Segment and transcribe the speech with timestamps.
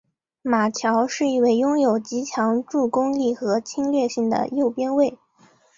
[0.41, 5.19] 马乔是一位拥有极强助攻力和侵略性的右边卫。